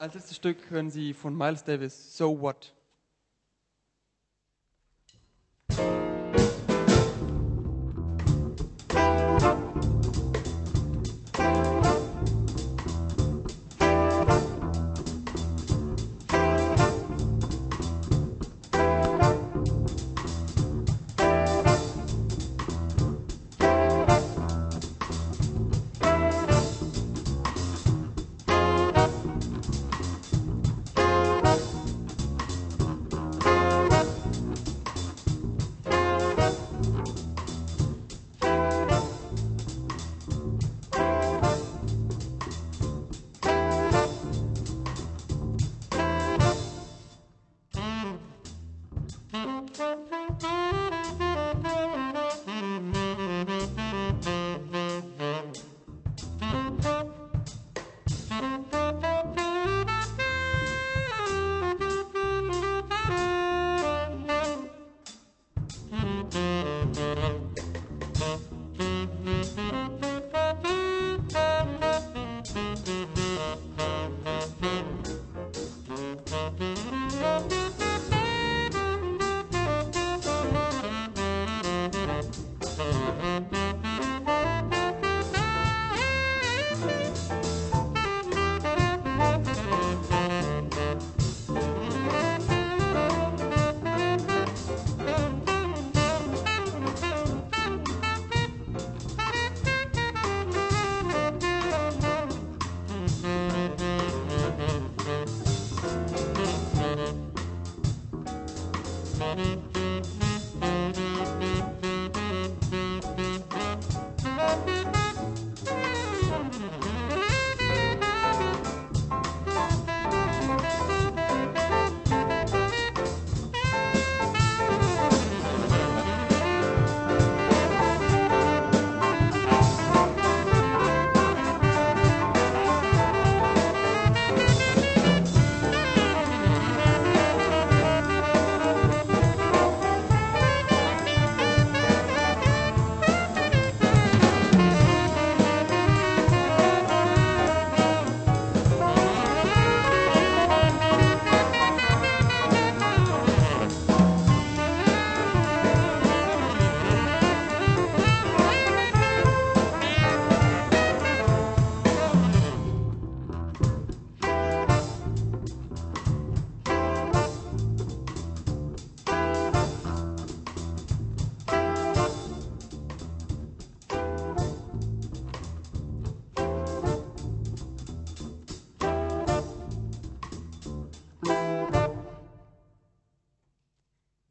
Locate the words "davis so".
1.62-2.40